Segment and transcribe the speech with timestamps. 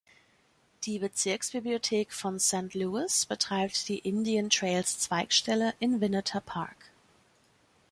[0.85, 6.89] Die Bezirksbibliothek von Saint Louis betreibt die Indian Trails-Zweigstelle in Vinita Park.